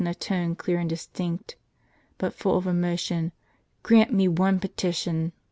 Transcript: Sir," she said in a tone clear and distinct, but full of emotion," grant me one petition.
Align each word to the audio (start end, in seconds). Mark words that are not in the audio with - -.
Sir," 0.01 0.05
she 0.05 0.07
said 0.07 0.15
in 0.15 0.15
a 0.15 0.15
tone 0.47 0.55
clear 0.55 0.79
and 0.79 0.89
distinct, 0.89 1.55
but 2.17 2.33
full 2.33 2.57
of 2.57 2.65
emotion," 2.65 3.31
grant 3.83 4.11
me 4.11 4.27
one 4.27 4.59
petition. 4.59 5.31